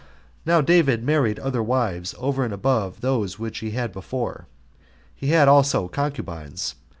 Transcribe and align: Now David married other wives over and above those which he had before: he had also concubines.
Now 0.47 0.61
David 0.61 1.03
married 1.03 1.37
other 1.37 1.61
wives 1.61 2.15
over 2.17 2.43
and 2.43 2.51
above 2.51 3.01
those 3.01 3.37
which 3.37 3.59
he 3.59 3.69
had 3.69 3.91
before: 3.91 4.47
he 5.13 5.27
had 5.27 5.47
also 5.47 5.87
concubines. 5.87 6.73